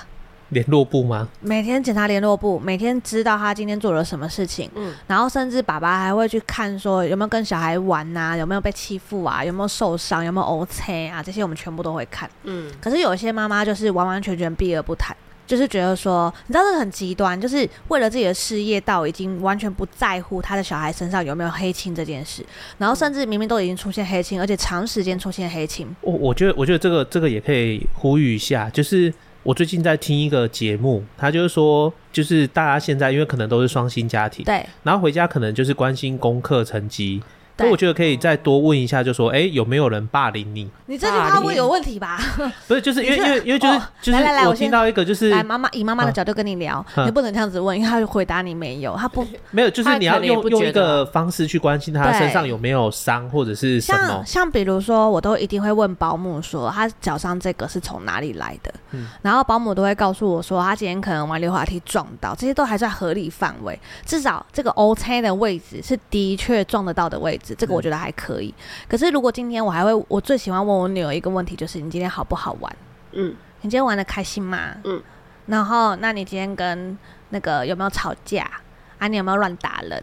[0.50, 1.28] 联络簿吗？
[1.40, 4.70] 每天检查联络簿，每天知道他今天做了什么事情。
[4.74, 12.30] 嗯，然后甚至爸爸还会去看，说有没有跟小孩玩呐、啊，有没有被欺负啊，有没有受伤，有没有乌青啊，这些我们全部都会看。
[12.44, 15.16] 嗯，可是有一些妈妈就是完完全全避而不谈。
[15.46, 22.44] 就是觉得说，你知道这个很极端，就是为了自己的事业，到已经完全不在乎他的小孩身上有没有黑青这件事，
[22.78, 25.87] 然后甚至明明都已经出现黑青，而且长时间出现黑青。
[26.00, 29.14] 我我觉得，我觉得这个这个也可以呼吁一下，就是
[29.46, 37.22] 我最近在听一个节目，他就是说，就是大家现在因为可能都是双薪家庭，对，然后回家可能就是关心功课成绩。
[37.59, 40.71] 那我觉得可以再多问一下，就说，哎、欸，有没有人霸凌你？
[40.87, 42.19] 你这句话会有问题吧？
[42.69, 53.99] 不是，就是因为因为因为就是就是，来来来，我听到一个就是，来妈妈以妈妈的角度跟你聊，啊、你不能这样子问，因为他就回答你没有，他不没有，就是你要用用一个方式去关心他身上有没有伤或者是什么。
[54.07, 58.73] 像像比如说，我都一定会问保姆说，他脚上这个是从哪里来的？
[58.92, 68.26] 嗯，然后保姆都会告诉我说，他今天可能玩溜滑梯撞到，这些都还在合理范围，至少这个 OK 的位置是的确撞得到的位置，这个我觉得还可以。
[68.26, 68.54] 可以，
[68.88, 72.76] 可是如果今天我还会，我最喜欢问我女儿一个问题，就是你今天好不好玩？
[73.12, 74.74] 嗯，你今天玩的开心吗？
[74.82, 75.00] 嗯，
[75.46, 78.50] 然后那你今天跟那个有没有吵架
[78.98, 79.06] 啊？
[79.06, 80.02] 你有没有乱打人？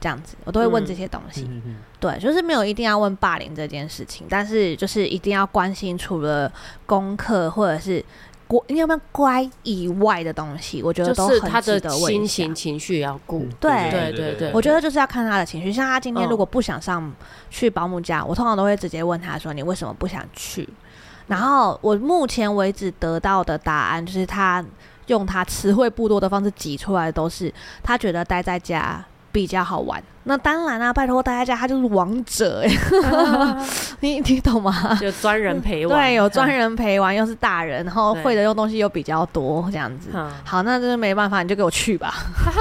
[0.00, 1.46] 这样子，我都会问这些东西。
[1.48, 6.52] 嗯嗯、对，就是没有一定要问霸凌这件事情，但是就是一定要关心除了
[6.84, 8.04] 功课或者是。
[8.68, 10.82] 你要不要乖以外的东西？
[10.82, 11.62] 我觉得都很值得问。
[11.62, 13.46] 就是他的心情情绪要顾。
[13.60, 15.72] 对对对对，我觉得就是要看他的情绪。
[15.72, 17.12] 像他今天如果不想上
[17.50, 20.68] 去保姆家，我通常都会直接问他说：“你为什么不想去？”
[21.28, 24.64] 然后我目前为止得到的答案就是，他
[25.06, 30.00] 用他词汇不多的方式挤出来的都是他觉得待在家比较好玩。
[30.24, 33.56] 那当然啦、啊，拜托大家，他就是王者哎、欸，
[33.98, 34.96] 你你懂吗？
[35.00, 40.10] 就专人陪玩，对，有专人陪玩，又是大人，然后会的用东西又比较多，这样子。
[40.44, 42.14] 好，那就是没办法，你就给我去吧。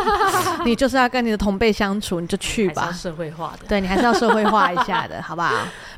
[0.66, 2.92] 你就是要跟你的同辈相处，你就去吧。
[2.92, 5.52] 社会化的，对，你还是要社会化一下的， 好不好？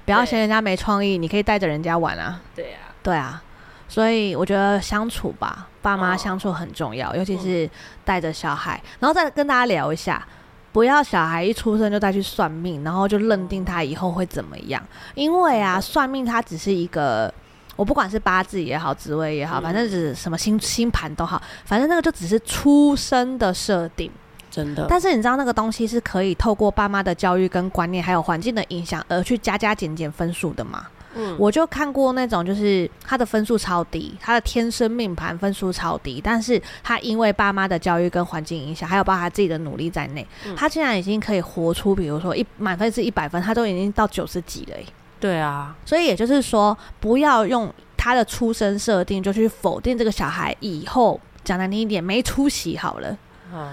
[0.03, 2.41] 不要嫌人家没创意，你可以带着人家玩啊。
[2.53, 3.41] 对啊，对啊。
[3.87, 7.69] 所以我觉得相处吧，爸妈相处很重要，尤其是
[8.03, 10.21] 带着小孩，然后再跟大家聊一下。
[10.73, 14.83] 不要小孩一出生就再去算命，然后就认定他以后会怎么样。
[15.13, 17.31] 因为啊，算命它只是一个，
[17.75, 24.11] 我不管是八字也好，职位也好，反正是什么星星盘都好，反正那个就只是出生的设定，
[24.49, 24.87] 真的。
[24.89, 30.87] 但是你知道那个东西是可以透过爸妈的教育跟观念，还有环境的影响而去加加减减分数的吗？
[31.15, 44.77] 嗯，我就看过那种，就是他的分数超低，他的天生命盘分数超低，但是他因为爸妈的教育跟环境影响，还有包括他自己的努力在内，嗯、他竟然已经可以活出，比如说一满分是一百分，他都已经到九十几了。
[45.19, 53.17] 对啊，所以也就是说，不要用他的出生设定就去否定这个小孩以后讲难听一点没出息好了。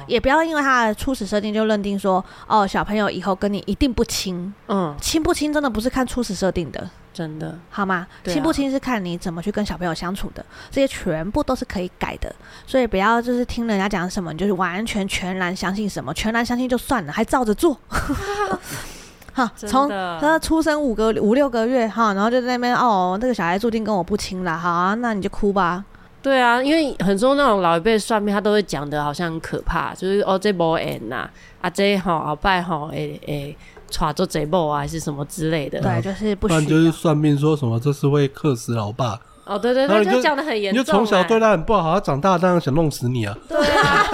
[0.07, 4.53] 也不要因为他的初始设定就认定说，哦，小朋友以后跟你一定不亲。
[4.69, 6.91] 嗯，亲不亲真的不是看初始设定的，
[7.21, 8.07] 真的好吗？
[8.25, 12.35] 亲、啊、不亲是看你怎么去跟小朋友相处的，这些全部都是可以改的。
[12.67, 17.79] 所以不要就是听人家讲什么，你就是完全全然相信什么，全然相信就算了，还照着做。
[19.35, 19.87] 好，从
[20.19, 25.85] 他出生五个五六个月哈，然后就在那边哦，那个小孩注定跟我不亲了，好啊，那你就哭吧。
[26.23, 31.29] 对啊，因为很多那种老一辈算命，他都会讲的好像很可怕，就是哦这波 n 呐，
[31.61, 33.57] 啊这吼鳌拜吼诶诶，
[33.91, 35.81] 娶做贼某啊，还是什么之类的。
[35.81, 36.47] 对，就是不。
[36.49, 39.19] 不然就是算命说什么这是会克死老爸。
[39.47, 40.81] 哦，对对对，就讲的很严重。
[40.81, 43.37] 你就从小对他很不好，他长大当然想弄死你啊。
[43.49, 44.07] 对啊，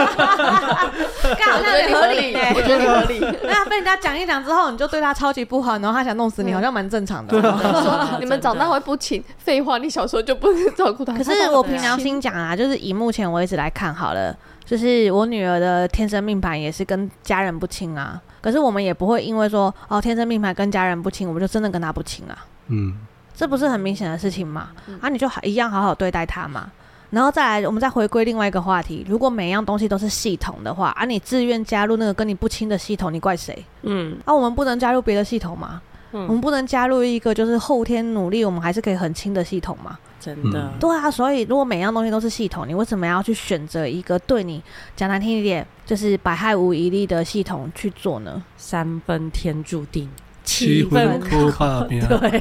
[1.39, 3.21] 刚好像合理，我觉得合理。
[3.43, 7.39] 那被人家讲一讲之后，你就对他超级不好，然后他想弄死你，好像蛮正常的。
[7.39, 11.13] 说你们长大会不亲，废话，你小时候就不能照顾他。
[11.13, 18.19] 可是我凭良心讲啊，就是以目前为止来看好了，就是我女儿的天生命盘也是跟家人不亲啊。
[18.41, 22.47] 可是我们也不会因为说哦天生命牌跟家人不亲，我们就真的跟他不亲啊。
[22.69, 22.95] 嗯。
[23.39, 24.71] 这不是很明显的事情吗？
[24.87, 26.73] 嗯、啊，你就一样好好对待他嘛。
[27.11, 29.05] 然后再来，我们再回归另外一个话题。
[29.07, 33.63] 如果每一样东西都是系统的话，啊，你自愿加入那个跟你不亲的系统，你怪谁？
[33.83, 35.83] 嗯，啊，我们不能加入别的系统吗？
[36.13, 39.99] 嗯，我们不能加入一个就是后天努力，我们还是可以很亲的系统吗？
[40.35, 40.73] 真的？
[40.81, 44.61] 对啊，所以如果每样东西都是系统，你为什么要去选择一个对你
[44.97, 48.43] 讲难听一点，就是百害无一利的系统去做呢？
[48.57, 50.09] 三分天注定。
[50.47, 52.01] 七分哭怕对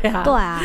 [0.09, 0.61] 啊，对啊，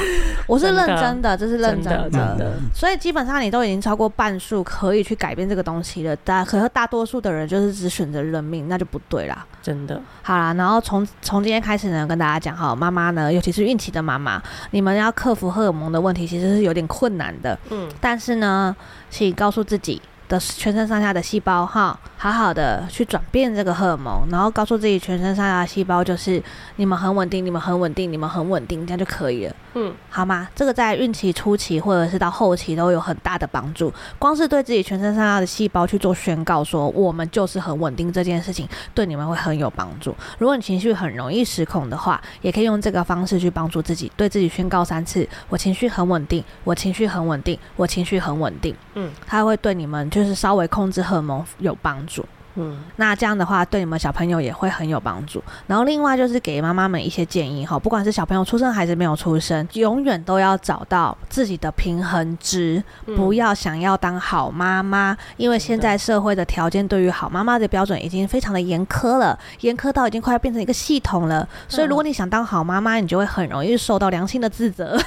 [0.46, 10.00] 我是认真的，这是认真的，所以基本上你都已经超过半数可以去改变这个东西了，大可是大多数的人就是只选择认命，那就不对啦，真的。
[10.22, 18.76] 好啦，然后从从今天开始呢，跟大家讲哈，妈妈呢，尤其是孕期的妈妈，你们要克服荷尔蒙的问题，其实是有点困难的，嗯，但是呢，
[19.08, 20.00] 请告诉自己。
[20.30, 26.42] 的全身上下的细胞哈，好好的去转变这个荷尔蒙，然后告诉自己全身上下细胞就是
[26.76, 29.56] 你们很稳定，你们很稳定，你们很稳定，这样就可以了。
[29.74, 30.48] 嗯，好吗？
[30.54, 33.92] 这个在孕期初期或者是到后期都有很大的帮助。
[34.18, 40.14] 光是对自己全身上下的细胞去做宣告，说我们就是很稳定这件事情，对你们会很有帮助。
[40.38, 48.72] 如果你情绪很容易失控的话，也可以用这个方式去帮助自己，对自己宣告三次：我情绪很稳定，我情绪很稳定，我情绪很稳定。
[48.94, 50.20] 嗯，它会对你们就。
[50.20, 52.09] 就是稍微控制荷尔蒙有帮助。
[52.10, 52.24] giù.
[52.56, 55.42] 嗯，那这样的话对你们小朋友也会很有帮助。
[55.66, 71.48] 然后另外就是给妈妈们一些建议哈，不管是小朋友出生还是没有出生，永远都要找到自己的平衡值，嗯、不要想要当好妈妈，因为现在社会的条件对于好妈妈的标准已经非常的严苛了，严苛到已经快要变成一个系统了。
[71.68, 74.98] 所以如果你想当好妈妈，你就会很容易受到良心的自责。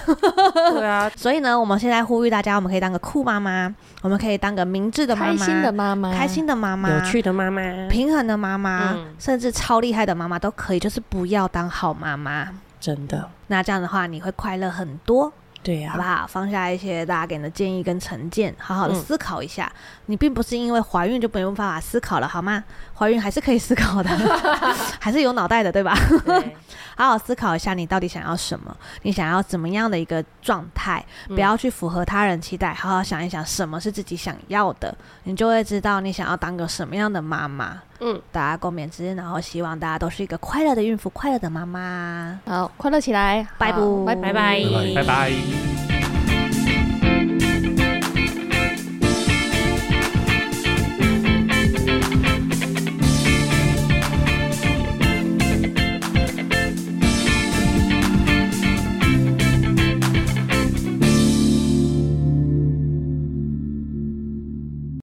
[0.74, 12.48] 对啊， 所以呢，我们现在呼吁大家，我们可以当个酷妈妈，我们可以当个明智的妈妈，开心的妈妈，开心的妈妈，有趣的妈妈，平衡的妈妈，嗯、甚至超厉害的妈妈都可以，就是不要当好妈妈，
[12.80, 13.30] 真的。
[13.48, 15.32] 那这样的话，你会快乐很多，
[15.62, 16.28] 对呀、啊，好不好？
[16.28, 19.72] 放下一些大家给你的建议跟成见，好好的思考一下。
[19.76, 22.64] 嗯、你并不是因为怀孕就没有办法思考了，好吗？
[23.04, 24.10] 怀孕还是可以思考的，
[24.98, 25.94] 还是有脑袋的，对吧？
[26.26, 26.56] 对
[26.96, 28.74] 好好思考一下，你到底想要什么？
[29.02, 31.04] 你想要怎么样的一个状态？
[31.28, 37.82] 不要去符合他人期待，好好想一想什么是自己想要的，你就会知道你想要当个什么样的妈妈。
[38.00, 42.40] 嗯，大家共勉之，然后希望大家都是一个快乐的孕妇，快乐的妈妈。
[42.46, 44.64] 好，快乐起来，拜拜，拜拜，
[44.96, 45.93] 拜拜。